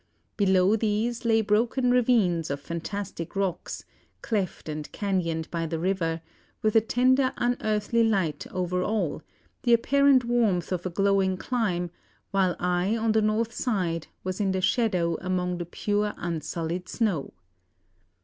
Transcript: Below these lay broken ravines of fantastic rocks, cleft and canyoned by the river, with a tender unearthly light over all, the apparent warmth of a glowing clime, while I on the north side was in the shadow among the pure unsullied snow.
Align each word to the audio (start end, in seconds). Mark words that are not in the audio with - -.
Below 0.35 0.75
these 0.77 1.25
lay 1.25 1.41
broken 1.41 1.91
ravines 1.91 2.49
of 2.49 2.59
fantastic 2.59 3.35
rocks, 3.35 3.85
cleft 4.23 4.67
and 4.67 4.91
canyoned 4.91 5.47
by 5.51 5.67
the 5.67 5.77
river, 5.77 6.21
with 6.63 6.75
a 6.75 6.81
tender 6.81 7.33
unearthly 7.37 8.03
light 8.03 8.47
over 8.49 8.81
all, 8.81 9.21
the 9.61 9.73
apparent 9.73 10.25
warmth 10.25 10.71
of 10.71 10.87
a 10.87 10.89
glowing 10.89 11.37
clime, 11.37 11.91
while 12.31 12.55
I 12.59 12.97
on 12.97 13.11
the 13.11 13.21
north 13.21 13.53
side 13.53 14.07
was 14.23 14.41
in 14.41 14.53
the 14.53 14.59
shadow 14.61 15.17
among 15.21 15.59
the 15.59 15.67
pure 15.67 16.15
unsullied 16.17 16.89
snow. 16.89 17.33